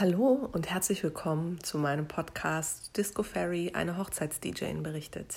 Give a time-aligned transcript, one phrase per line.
[0.00, 5.34] Hallo und herzlich willkommen zu meinem Podcast Disco Fairy, eine Hochzeits-DJ berichtet.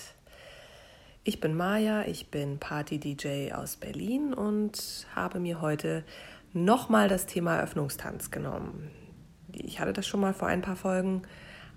[1.23, 6.03] Ich bin Maja, ich bin Party-DJ aus Berlin und habe mir heute
[6.53, 8.91] nochmal das Thema Eröffnungstanz genommen.
[9.51, 11.23] Ich hatte das schon mal vor ein paar Folgen,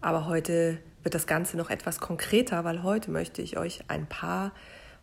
[0.03, 4.53] aber heute wird das Ganze noch etwas konkreter, weil heute möchte ich euch ein paar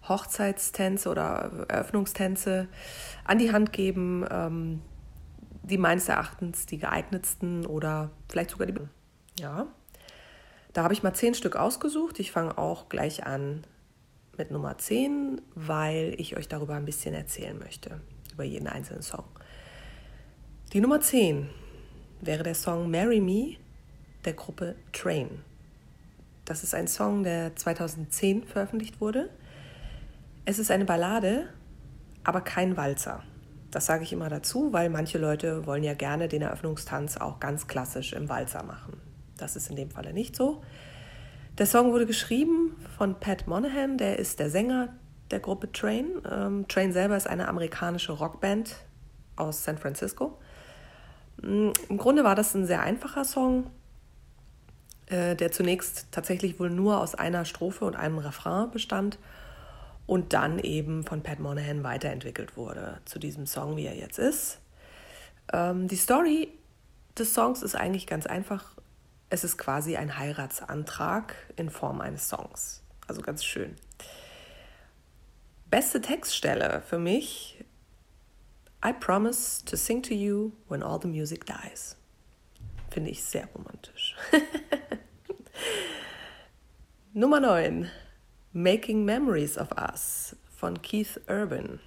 [0.08, 2.68] Hochzeitstänze oder Eröffnungstänze
[3.24, 4.82] an die Hand geben, ähm,
[5.64, 8.76] die meines Erachtens die geeignetsten oder vielleicht sogar die.
[9.40, 9.68] Ja,
[10.74, 12.20] da habe ich mal zehn Stück ausgesucht.
[12.20, 13.64] Ich fange auch gleich an
[14.38, 18.00] mit Nummer 10, weil ich euch darüber ein bisschen erzählen möchte,
[18.34, 19.26] über jeden einzelnen Song.
[20.74, 21.50] Die Nummer 10
[22.22, 23.58] wäre der Song Marry Me
[24.24, 25.44] der Gruppe Train.
[26.46, 29.30] Das ist ein Song, der 2010 veröffentlicht wurde.
[30.46, 31.50] Es ist eine Ballade,
[32.24, 33.24] aber kein Walzer.
[33.72, 37.68] Das sage ich immer dazu, weil manche Leute wollen ja gerne den Eröffnungstanz auch ganz
[37.68, 39.02] klassisch im Walzer machen.
[39.38, 40.62] Das ist in dem Falle nicht so.
[41.58, 44.90] Der Song wurde geschrieben von Pat Monahan, der ist der Sänger
[45.32, 46.22] der Gruppe Train.
[46.30, 48.76] Ähm, Train selber ist eine amerikanische Rockband
[49.38, 50.38] aus San Francisco.
[51.42, 53.70] Mm, Im Grunde war das ein sehr einfacher Song,
[55.08, 59.18] äh, der zunächst tatsächlich wohl nur aus einer Strophe und einem Refrain bestand
[60.06, 64.60] und dann eben von Pat Monahan weiterentwickelt wurde zu diesem Song, wie er jetzt ist.
[65.54, 66.50] Ähm, die Story
[67.18, 68.76] des Songs ist eigentlich ganz einfach.
[69.30, 72.84] Es ist quasi ein Heiratsantrag in Form eines Songs.
[73.08, 73.76] Also ganz schön.
[75.70, 77.64] Beste Textstelle für mich.
[78.84, 81.96] I promise to sing to you when all the music dies.
[82.90, 84.16] Finde ich sehr romantisch.
[87.14, 87.90] Nummer 9.
[88.54, 91.80] Making Memories of Us von Keith Urban.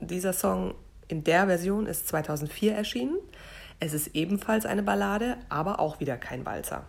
[0.00, 0.74] Dieser Song
[1.06, 3.16] in der Version ist 2004 erschienen.
[3.78, 6.84] Es ist ebenfalls eine Ballade, aber auch wieder kein Walzer.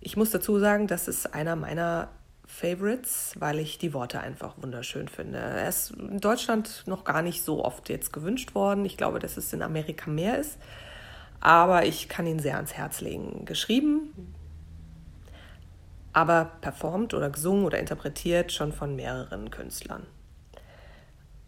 [0.00, 2.08] Ich muss dazu sagen, das ist einer meiner
[2.46, 5.38] Favorites, weil ich die Worte einfach wunderschön finde.
[5.38, 8.84] Er ist in Deutschland noch gar nicht so oft jetzt gewünscht worden.
[8.84, 10.56] Ich glaube, dass es in Amerika mehr ist.
[11.40, 13.44] Aber ich kann ihn sehr ans Herz legen.
[13.44, 14.36] Geschrieben
[16.18, 20.04] aber performt oder gesungen oder interpretiert schon von mehreren Künstlern.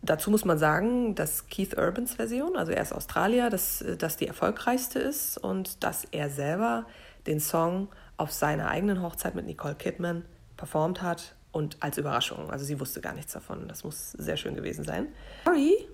[0.00, 4.28] Dazu muss man sagen, dass Keith Urbans Version, also er ist Australier, dass das die
[4.28, 6.86] erfolgreichste ist und dass er selber
[7.26, 10.24] den Song auf seiner eigenen Hochzeit mit Nicole Kidman
[10.56, 12.48] performt hat und als Überraschung.
[12.52, 13.66] Also sie wusste gar nichts davon.
[13.66, 15.08] Das muss sehr schön gewesen sein.
[15.46, 15.88] Sorry,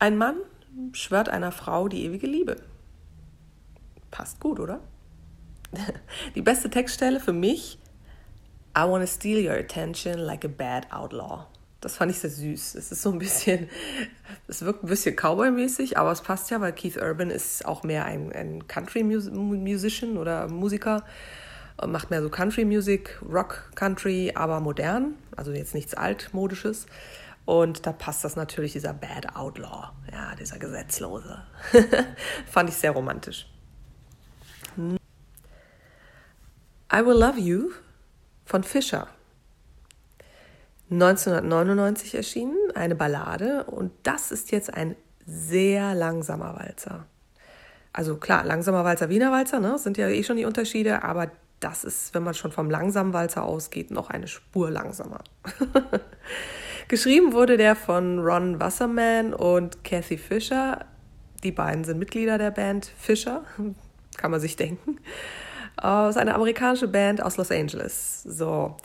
[0.00, 0.34] ein Mann
[0.90, 2.56] schwört einer Frau die ewige Liebe.
[4.10, 4.80] Passt gut, oder?
[6.34, 7.78] Die beste Textstelle für mich,
[8.76, 11.46] I wanna steal your attention like a bad outlaw.
[11.80, 12.74] Das fand ich sehr süß.
[12.74, 13.68] Es ist so ein bisschen,
[14.48, 18.04] es wirkt ein bisschen Cowboy-mäßig, aber es passt ja, weil Keith Urban ist auch mehr
[18.04, 21.04] ein, ein Country-Musician oder Musiker,
[21.86, 26.86] macht mehr so Country-Music, Rock-Country, aber modern, also jetzt nichts altmodisches.
[27.46, 31.42] Und da passt das natürlich, dieser Bad Outlaw, ja, dieser Gesetzlose.
[32.46, 33.46] fand ich sehr romantisch.
[36.92, 37.70] I Will Love You
[38.44, 39.06] von Fischer.
[40.90, 47.06] 1999 erschienen, eine Ballade und das ist jetzt ein sehr langsamer Walzer.
[47.92, 51.30] Also klar, langsamer Walzer, Wiener Walzer, ne, sind ja eh schon die Unterschiede, aber
[51.60, 55.22] das ist, wenn man schon vom langsamen Walzer ausgeht, noch eine Spur langsamer.
[56.88, 60.86] Geschrieben wurde der von Ron Wasserman und Kathy Fisher.
[61.44, 63.44] Die beiden sind Mitglieder der Band Fisher,
[64.16, 64.98] kann man sich denken.
[65.82, 68.22] Es ist eine amerikanische Band aus Los Angeles.
[68.22, 68.76] So,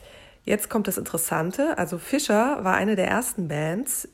[0.43, 1.77] jetzt kommt das Interessante.
[1.77, 4.07] Also Fischer war eine der ersten Bands,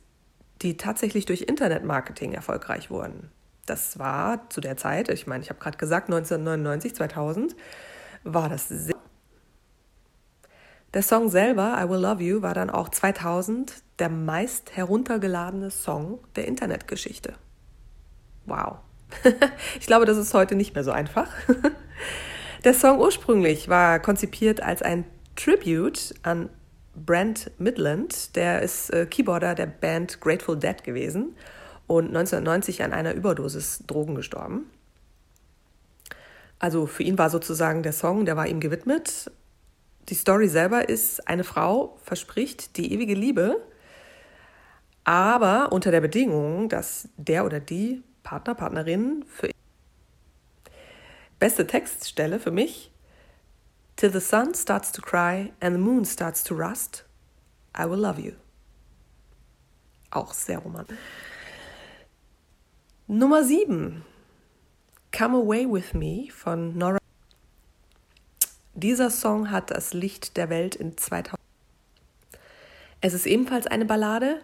[0.62, 3.30] die tatsächlich durch Internetmarketing erfolgreich wurden.
[3.68, 7.56] Das war zu der Zeit, ich meine, ich habe gerade gesagt, 1999, 2000,
[8.24, 8.96] war das sehr.
[10.94, 16.20] Der Song selber, I Will Love You, war dann auch 2000 der meist heruntergeladene Song
[16.36, 17.34] der Internetgeschichte.
[18.46, 18.80] Wow.
[19.80, 21.30] ich glaube, das ist heute nicht mehr so einfach.
[22.64, 25.04] Der Song ursprünglich war konzipiert als ein
[25.36, 26.50] Tribute an
[26.94, 31.36] Brent Midland, der ist äh, Keyboarder der Band Grateful Dead gewesen
[31.88, 34.70] und 1990 an einer Überdosis Drogen gestorben.
[36.60, 39.32] Also für ihn war sozusagen der Song, der war ihm gewidmet.
[40.10, 43.58] Die Story selber ist, eine Frau verspricht die ewige Liebe,
[45.04, 49.50] aber unter der Bedingung, dass der oder die Partner, Partnerin für
[51.42, 52.92] Beste Textstelle für mich.
[53.96, 57.04] Till the sun starts to cry and the moon starts to rust,
[57.76, 58.34] I will love you.
[60.12, 61.00] Auch sehr romantisch.
[63.08, 64.06] Nummer 7.
[65.12, 67.00] Come Away With Me von Nora.
[68.76, 71.40] Dieser Song hat das Licht der Welt in 2000.
[73.02, 74.44] Es ist ebenfalls eine Ballade,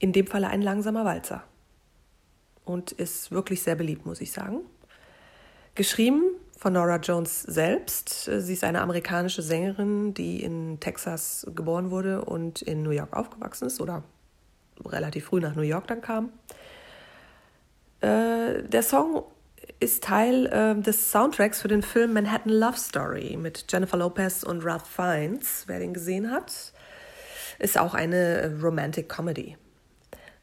[0.00, 1.44] in dem Falle ein langsamer Walzer.
[2.64, 4.62] Und ist wirklich sehr beliebt, muss ich sagen.
[5.74, 8.24] Geschrieben von Nora Jones selbst.
[8.24, 13.68] Sie ist eine amerikanische Sängerin, die in Texas geboren wurde und in New York aufgewachsen
[13.68, 14.04] ist oder
[14.84, 16.30] relativ früh nach New York dann kam.
[18.02, 19.24] Äh, der Song
[19.80, 24.62] ist Teil äh, des Soundtracks für den Film Manhattan Love Story mit Jennifer Lopez und
[24.62, 25.64] Ralph Fiennes.
[25.68, 26.52] Wer den gesehen hat,
[27.58, 29.56] ist auch eine Romantic Comedy.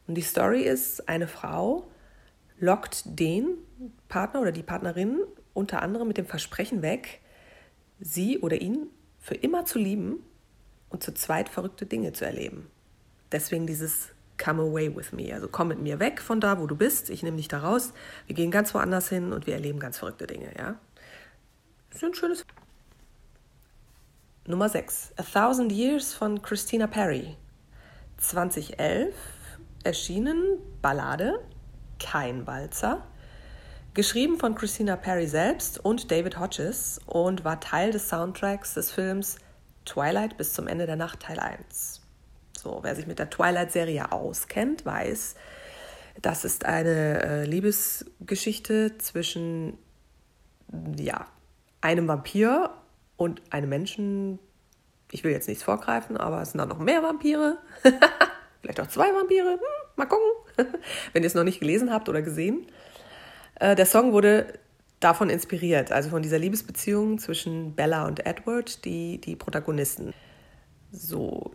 [0.08, 1.86] Und die Story ist, eine Frau
[2.58, 3.58] lockt den
[4.08, 5.20] Partner oder die Partnerin
[5.54, 7.20] unter anderem mit dem Versprechen weg,
[7.98, 8.88] sie oder ihn
[9.18, 10.24] für immer zu lieben
[10.88, 12.70] und zu zweit verrückte Dinge zu erleben.
[13.32, 14.08] Deswegen dieses
[14.42, 17.22] Come away with me, also komm mit mir weg von da, wo du bist, ich
[17.22, 17.92] nehme dich da raus,
[18.26, 20.76] wir gehen ganz woanders hin und wir erleben ganz verrückte Dinge, ja.
[21.92, 22.46] Ist ein schönes.
[24.46, 25.12] Nummer 6.
[25.16, 27.36] A Thousand Years von Christina Perry.
[28.16, 29.14] 2011
[29.84, 31.40] erschienen Ballade,
[31.98, 33.06] kein Walzer,
[33.92, 39.38] Geschrieben von Christina Perry selbst und David Hodges und war Teil des Soundtracks des Films
[39.84, 42.00] Twilight bis zum Ende der Nacht Teil 1.
[42.56, 45.34] So, wer sich mit der Twilight-Serie auskennt, weiß,
[46.22, 49.76] das ist eine äh, Liebesgeschichte zwischen
[50.96, 51.26] ja,
[51.80, 52.70] einem Vampir
[53.16, 54.38] und einem Menschen.
[55.10, 57.58] Ich will jetzt nichts vorgreifen, aber es sind auch noch mehr Vampire.
[58.60, 59.54] Vielleicht auch zwei Vampire.
[59.54, 59.58] Hm,
[59.96, 60.28] mal gucken,
[61.12, 62.68] wenn ihr es noch nicht gelesen habt oder gesehen.
[63.60, 64.58] Äh, der Song wurde
[64.98, 70.12] davon inspiriert, also von dieser Liebesbeziehung zwischen Bella und Edward, die, die Protagonisten.
[70.90, 71.52] So,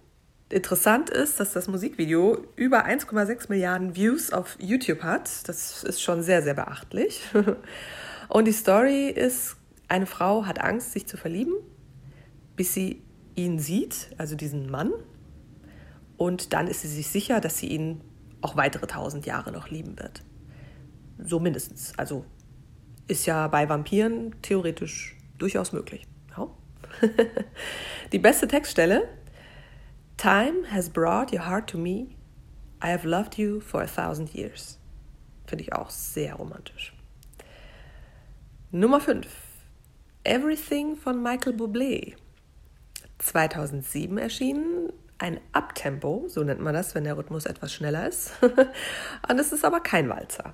[0.49, 5.47] interessant ist, dass das Musikvideo über 1,6 Milliarden Views auf YouTube hat.
[5.47, 7.21] Das ist schon sehr, sehr beachtlich.
[8.29, 9.57] Und die Story ist,
[9.87, 11.53] eine Frau hat Angst, sich zu verlieben,
[12.55, 13.03] bis sie
[13.35, 14.91] ihn sieht, also diesen Mann.
[16.17, 18.01] Und dann ist sie sich sicher, dass sie ihn
[18.41, 20.23] auch weitere tausend Jahre noch lieben wird.
[21.17, 21.93] So mindestens.
[21.97, 22.25] Also
[23.07, 26.07] ist ja bei Vampiren theoretisch durchaus möglich.
[26.37, 26.47] Ja.
[28.11, 29.07] Die beste Textstelle.
[30.17, 32.07] Time has brought your heart to me.
[32.83, 34.79] I have loved you for a thousand years.
[35.45, 36.93] Finde ich auch sehr romantisch.
[38.71, 39.27] Nummer 5.
[40.23, 42.15] Everything von Michael Bublé.
[43.19, 44.91] 2007 erschienen.
[45.17, 48.33] Ein Abtempo, so nennt man das, wenn der Rhythmus etwas schneller ist.
[49.29, 50.53] Und es ist aber kein Walzer.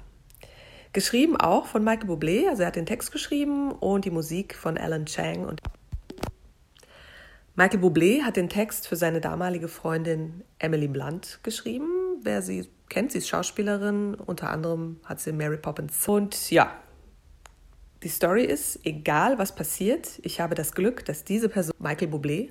[0.93, 4.77] Geschrieben auch von Michael Bublé, also er hat den Text geschrieben und die Musik von
[4.77, 5.45] Alan Chang.
[5.45, 5.61] Und
[7.55, 11.87] Michael Bublé hat den Text für seine damalige Freundin Emily Blunt geschrieben.
[12.23, 16.07] Wer sie kennt, sie ist Schauspielerin, unter anderem hat sie Mary Poppins.
[16.09, 16.75] Und ja,
[18.03, 22.49] die Story ist, egal was passiert, ich habe das Glück, dass diese Person, Michael Bublé,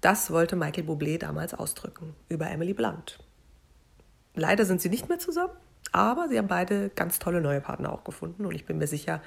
[0.00, 3.18] das wollte Michael Bublé damals ausdrücken über Emily Blunt.
[4.34, 5.52] Leider sind sie nicht mehr zusammen.
[5.96, 9.22] Aber sie haben beide ganz tolle neue Partner auch gefunden und ich bin mir sicher,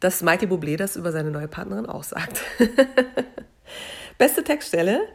[0.00, 2.40] dass Michael Bublé das über seine neue Partnerin auch sagt.
[4.16, 5.06] Beste Textstelle: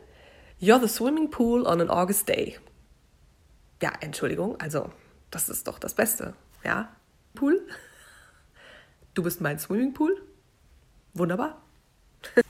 [0.62, 2.60] You're the swimming pool on an August day.
[3.82, 4.92] Ja, Entschuldigung, also
[5.32, 6.36] das ist doch das Beste.
[6.64, 6.96] Ja,
[7.34, 7.68] Pool.
[9.16, 10.22] Du bist mein Swimmingpool.
[11.16, 11.60] Wunderbar.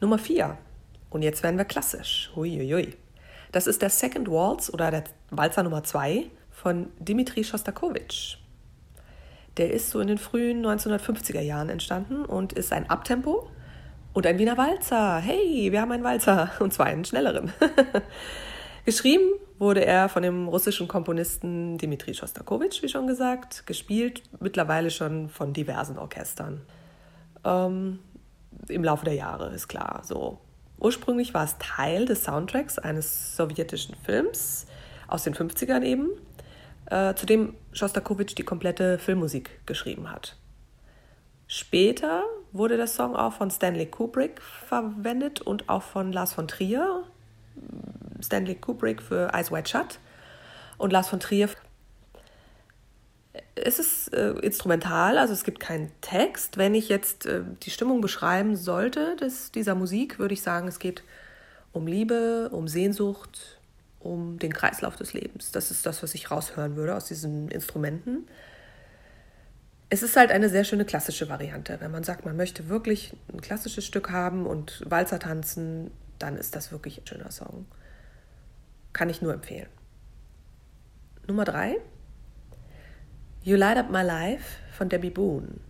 [0.00, 0.58] Nummer 4.
[1.08, 2.30] Und jetzt werden wir klassisch.
[2.36, 2.94] Huiuiui.
[3.52, 6.30] Das ist der Second Waltz oder der Walzer Nummer 2
[6.62, 8.36] von Dimitri Schostakowitsch.
[9.56, 13.50] Der ist so in den frühen 1950er Jahren entstanden und ist ein Abtempo
[14.12, 15.16] und ein Wiener Walzer.
[15.16, 17.52] Hey, wir haben einen Walzer und zwar einen schnelleren.
[18.84, 19.24] Geschrieben
[19.58, 25.52] wurde er von dem russischen Komponisten Dimitri Schostakowitsch, wie schon gesagt, gespielt mittlerweile schon von
[25.52, 26.60] diversen Orchestern.
[27.44, 27.98] Ähm,
[28.68, 30.02] Im Laufe der Jahre ist klar.
[30.04, 30.38] So
[30.78, 34.66] ursprünglich war es Teil des Soundtracks eines sowjetischen Films
[35.08, 36.08] aus den 50ern eben
[36.86, 40.36] äh, zu dem Schostakowitsch die komplette Filmmusik geschrieben hat.
[41.46, 47.04] Später wurde der Song auch von Stanley Kubrick verwendet und auch von Lars von Trier.
[48.22, 49.98] Stanley Kubrick für Eyes Wide Shut
[50.78, 51.50] und Lars von Trier.
[53.54, 56.56] Es ist äh, instrumental, also es gibt keinen Text.
[56.56, 60.78] Wenn ich jetzt äh, die Stimmung beschreiben sollte des, dieser Musik, würde ich sagen, es
[60.78, 61.02] geht
[61.72, 63.58] um Liebe, um Sehnsucht,
[64.02, 65.52] um den Kreislauf des Lebens.
[65.52, 68.26] Das ist das, was ich raushören würde aus diesen Instrumenten.
[69.90, 71.78] Es ist halt eine sehr schöne klassische Variante.
[71.80, 76.56] Wenn man sagt, man möchte wirklich ein klassisches Stück haben und Walzer tanzen, dann ist
[76.56, 77.66] das wirklich ein schöner Song.
[78.92, 79.68] Kann ich nur empfehlen.
[81.26, 81.76] Nummer drei.
[83.42, 84.44] You Light Up My Life
[84.76, 85.60] von Debbie Boone.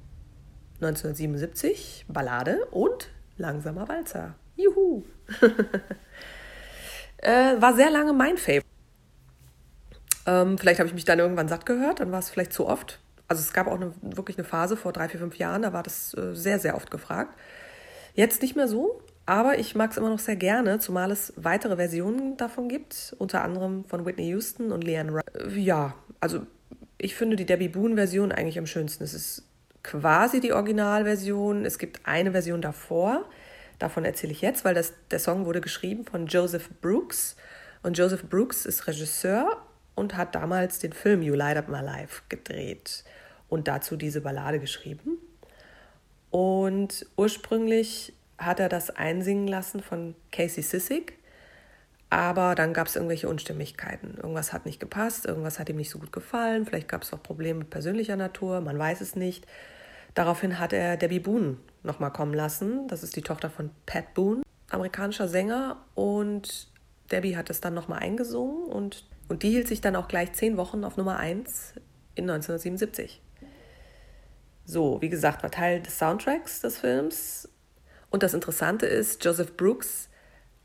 [0.77, 4.35] 1977, Ballade und langsamer Walzer.
[4.57, 5.05] Juhu!
[7.23, 8.67] äh, war sehr lange mein Favorite.
[10.26, 13.00] Ähm, vielleicht habe ich mich dann irgendwann satt gehört, dann war es vielleicht zu oft.
[13.26, 15.83] Also es gab auch eine, wirklich eine Phase vor drei, vier, fünf Jahren, da war
[15.83, 17.37] das äh, sehr, sehr oft gefragt.
[18.14, 21.76] Jetzt nicht mehr so, aber ich mag es immer noch sehr gerne, zumal es weitere
[21.76, 25.57] Versionen davon gibt, unter anderem von Whitney Houston und Leanne Rimes.
[25.57, 26.47] Ja, also
[26.99, 29.02] ich finde die Debbie Boone-Version eigentlich am schönsten.
[29.02, 29.45] Es ist
[29.83, 31.64] quasi die Originalversion.
[31.64, 33.25] Es gibt eine Version davor.
[33.83, 37.35] Davon erzähle ich jetzt, weil das, der Song wurde geschrieben von Joseph Brooks.
[37.83, 39.61] Und Joseph Brooks ist Regisseur
[39.97, 43.03] und hat damals den Film You Light Up My Life gedreht
[43.49, 45.19] und dazu diese Ballade geschrieben.
[46.31, 51.15] Und ursprünglich hat er das einsingen lassen von Casey Sissig.
[52.09, 54.15] Aber dann gab es irgendwelche Unstimmigkeiten.
[54.17, 56.67] Irgendwas hat nicht gepasst, irgendwas hat ihm nicht so gut gefallen.
[56.67, 59.45] Vielleicht gab es auch Probleme persönlicher Natur, man weiß es nicht.
[60.14, 62.87] Daraufhin hat er Debbie Boone nochmal kommen lassen.
[62.88, 65.76] Das ist die Tochter von Pat Boone, amerikanischer Sänger.
[65.95, 66.69] Und
[67.11, 70.57] Debbie hat es dann nochmal eingesungen und, und die hielt sich dann auch gleich zehn
[70.57, 71.75] Wochen auf Nummer 1
[72.14, 73.21] in 1977.
[74.64, 77.49] So, wie gesagt, war Teil des Soundtracks des Films.
[78.11, 80.09] Und das Interessante ist, Joseph Brooks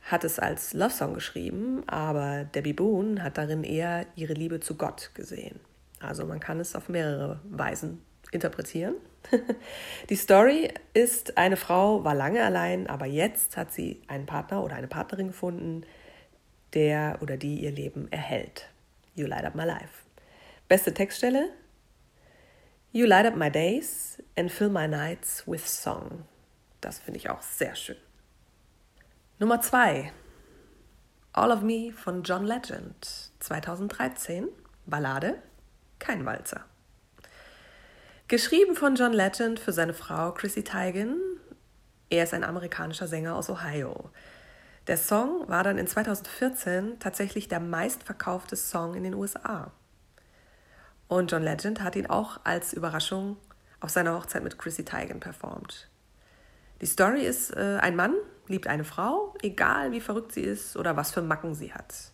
[0.01, 4.75] hat es als Love Song geschrieben, aber Debbie Boone hat darin eher ihre Liebe zu
[4.75, 5.59] Gott gesehen.
[5.99, 8.01] Also man kann es auf mehrere Weisen
[8.31, 8.95] interpretieren.
[10.09, 14.75] Die Story ist, eine Frau war lange allein, aber jetzt hat sie einen Partner oder
[14.75, 15.85] eine Partnerin gefunden,
[16.73, 18.69] der oder die ihr Leben erhält.
[19.15, 20.03] You light up my life.
[20.67, 21.49] Beste Textstelle?
[22.91, 26.25] You light up my days and fill my nights with song.
[26.81, 27.97] Das finde ich auch sehr schön.
[29.39, 30.11] Nummer 2.
[31.33, 33.31] All of Me von John Legend.
[33.39, 34.47] 2013.
[34.85, 35.41] Ballade.
[35.99, 36.65] Kein Walzer.
[38.29, 41.17] Geschrieben von John Legend für seine Frau Chrissy Teigen.
[42.09, 44.09] Er ist ein amerikanischer Sänger aus Ohio.
[44.87, 49.71] Der Song war dann in 2014 tatsächlich der meistverkaufte Song in den USA.
[51.07, 53.37] Und John Legend hat ihn auch als Überraschung
[53.79, 55.87] auf seiner Hochzeit mit Chrissy Teigen performt.
[56.81, 58.13] Die Story ist, äh, ein Mann
[58.47, 62.11] liebt eine Frau, egal wie verrückt sie ist oder was für Macken sie hat.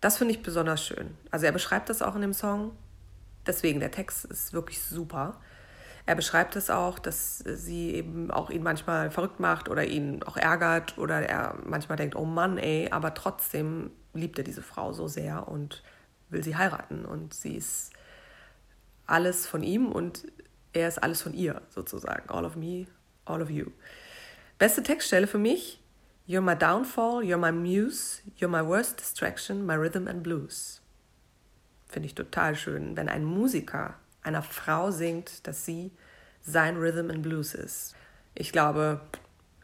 [0.00, 1.14] Das finde ich besonders schön.
[1.30, 2.74] Also er beschreibt das auch in dem Song.
[3.46, 5.40] Deswegen, der Text ist wirklich super.
[6.06, 10.36] Er beschreibt es auch, dass sie eben auch ihn manchmal verrückt macht oder ihn auch
[10.36, 15.08] ärgert oder er manchmal denkt, oh Mann, ey, aber trotzdem liebt er diese Frau so
[15.08, 15.82] sehr und
[16.28, 17.92] will sie heiraten und sie ist
[19.06, 20.26] alles von ihm und
[20.72, 22.28] er ist alles von ihr sozusagen.
[22.30, 22.86] All of me,
[23.24, 23.66] all of you.
[24.58, 25.80] Beste Textstelle für mich:
[26.26, 30.79] You're my downfall, you're my muse, you're my worst distraction, my rhythm and blues.
[31.90, 35.90] Finde ich total schön, wenn ein Musiker einer Frau singt, dass sie
[36.40, 37.96] sein Rhythm and Blues ist.
[38.34, 39.00] Ich glaube,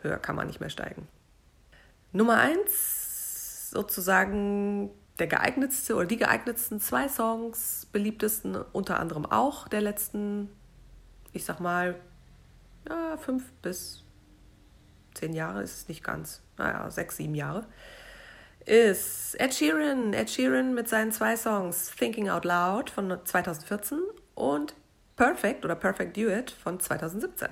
[0.03, 1.07] höher kann man nicht mehr steigen.
[2.13, 4.91] Nummer eins, sozusagen
[5.21, 10.51] der geeignetste oder die geeignetsten zwei Songs, beliebtesten unter anderem auch der letzten,
[11.33, 11.95] ich sag mal,
[12.89, 14.03] ja, fünf bis
[15.15, 17.67] zehn Jahre ist es nicht ganz, naja, sechs, sieben Jahre,
[18.67, 20.13] ist Ed Sheeran.
[20.13, 24.01] Ed Sheeran mit seinen zwei Songs Thinking Out Loud von 2014
[24.35, 24.75] und
[25.15, 27.49] Perfect oder Perfect Duet von 2017.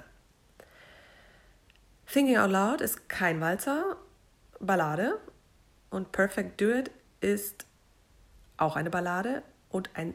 [2.12, 3.96] Thinking Out Loud ist kein Walzer,
[4.60, 5.18] Ballade
[5.90, 6.90] und Perfect Duet
[7.20, 7.64] ist
[8.56, 10.14] auch eine Ballade und ein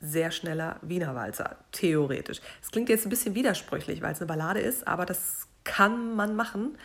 [0.00, 2.40] sehr schneller Wiener Walzer, theoretisch.
[2.62, 6.34] Es klingt jetzt ein bisschen widersprüchlich, weil es eine Ballade ist, aber das kann man
[6.34, 6.78] machen.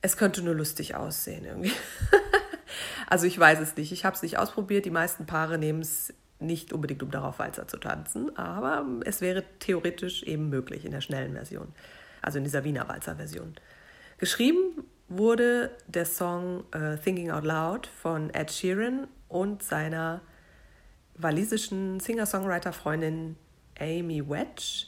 [0.00, 1.72] Es könnte nur lustig aussehen irgendwie.
[3.12, 3.92] also ich weiß es nicht.
[3.92, 4.84] Ich habe es nicht ausprobiert.
[4.84, 9.44] Die meisten Paare nehmen es nicht unbedingt, um darauf Walzer zu tanzen, aber es wäre
[9.60, 11.72] theoretisch eben möglich in der schnellen Version,
[12.20, 13.54] also in dieser Wiener Walzer-Version.
[14.18, 20.20] Geschrieben wurde der Song uh, Thinking Out Loud von Ed Sheeran und seiner
[21.14, 23.36] walisischen Singer-Songwriter-Freundin
[23.78, 24.86] Amy Wedge.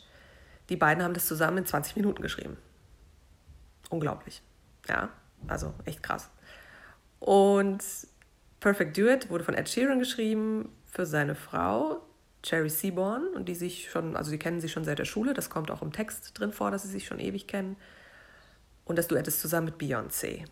[0.71, 2.57] Die beiden haben das zusammen in 20 Minuten geschrieben
[3.95, 4.43] unglaublich.
[4.89, 5.09] Ja,
[5.47, 6.31] also echt krass.
[7.21, 7.83] Und
[8.65, 12.01] Perfect Do It wurde von Ed Sheeran geschrieben für seine Frau
[12.43, 15.51] Cherry Seaborn und die sich schon, also sie kennen sich schon seit der Schule, das
[15.51, 17.77] kommt auch im Text drin vor, dass sie sich schon ewig kennen.
[18.87, 20.47] Und das Duett ist zusammen mit Beyoncé.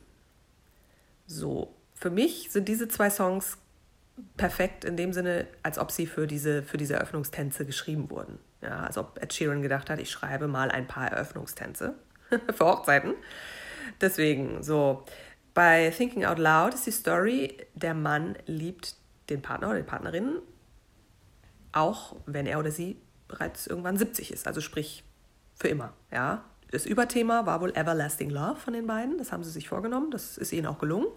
[1.26, 3.56] So, für mich sind diese zwei Songs
[4.36, 8.38] perfekt in dem Sinne, als ob sie für diese, für diese Eröffnungstänze geschrieben wurden.
[8.60, 11.94] Ja, als ob Ed Sheeran gedacht hat, ich schreibe mal ein paar Eröffnungstänze.
[12.28, 13.14] für Hochzeiten.
[14.02, 15.06] Deswegen, so.
[15.54, 18.96] Bei Thinking Out Loud ist die Story, der Mann liebt
[19.28, 20.38] den Partner oder die Partnerin
[21.72, 25.04] auch wenn er oder sie bereits irgendwann 70 ist, also sprich
[25.56, 25.94] für immer.
[26.10, 26.44] Ja?
[26.70, 30.38] Das Überthema war wohl Everlasting Love von den beiden, das haben sie sich vorgenommen, das
[30.38, 31.08] ist ihnen auch gelungen.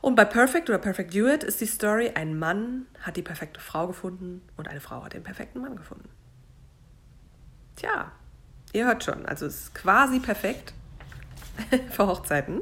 [0.00, 3.60] Und bei Perfect oder Perfect Do It ist die Story, ein Mann hat die perfekte
[3.60, 6.08] Frau gefunden und eine Frau hat den perfekten Mann gefunden.
[7.76, 8.12] Tja,
[8.72, 10.74] ihr hört schon, also es ist quasi perfekt
[11.90, 12.60] für Hochzeiten.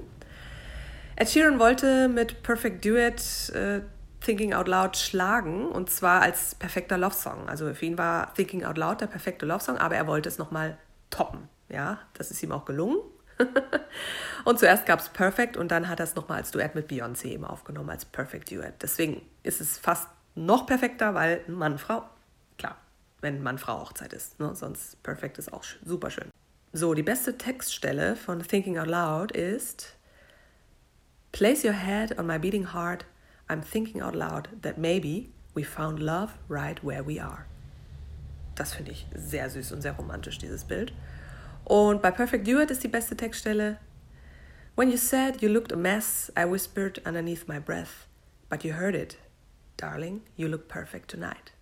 [1.16, 3.82] Ed Sheeran wollte mit Perfect Do It äh,
[4.20, 7.48] Thinking Out Loud schlagen und zwar als perfekter Love Song.
[7.48, 10.38] Also für ihn war Thinking Out Loud der perfekte Love Song, aber er wollte es
[10.38, 10.78] nochmal
[11.10, 11.48] toppen.
[11.68, 12.98] Ja, das ist ihm auch gelungen.
[14.44, 17.26] und zuerst gab es Perfect und dann hat er es nochmal als Duett mit Beyoncé
[17.26, 18.74] eben aufgenommen, als Perfect Duet.
[18.80, 22.04] Deswegen ist es fast noch perfekter, weil Mann-Frau,
[22.58, 22.76] klar,
[23.20, 24.38] wenn Mann-Frau-Hochzeit ist.
[24.38, 24.54] Ne?
[24.54, 26.30] Sonst Perfect ist auch super schön.
[26.72, 29.96] So, die beste Textstelle von Thinking Out Loud ist
[31.32, 33.04] Place your head on my beating heart.
[33.48, 37.46] I'm thinking out loud that maybe we found love right where we are.
[38.54, 40.92] Das finde ich sehr süß und sehr romantisch, dieses Bild.
[41.64, 43.78] Und bei Perfect Duet ist die beste Textstelle.
[44.76, 48.06] When you said you looked a mess, I whispered underneath my breath,
[48.50, 49.16] but you heard it.
[49.78, 51.52] Darling, you look perfect tonight.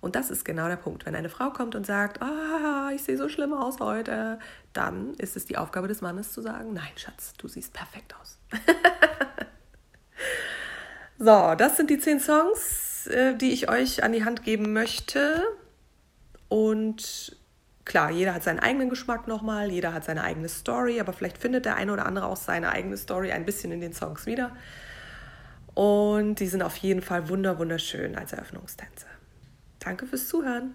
[0.00, 1.06] Und das ist genau der Punkt.
[1.06, 4.38] Wenn eine Frau kommt und sagt, ah, ich sehe so schlimm aus heute,
[4.72, 8.38] dann ist es die Aufgabe des Mannes zu sagen, nein, Schatz, du siehst perfekt aus.
[11.18, 15.42] so, das sind die zehn Songs, äh, die ich euch an die Hand geben möchte.
[16.48, 17.36] Und
[17.88, 21.64] Klar, jeder hat seinen eigenen Geschmack nochmal, jeder hat seine eigene Story, aber vielleicht findet
[21.64, 24.54] der eine oder andere auch seine eigene Story ein bisschen in den Songs wieder.
[25.72, 29.06] Und die sind auf jeden Fall wunder wunderschön als Eröffnungstänze.
[29.88, 30.74] Danke fürs Zuhören.